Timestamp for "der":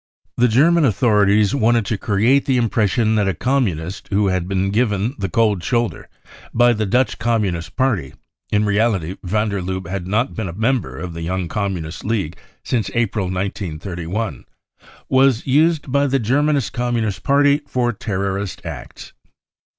9.49-9.61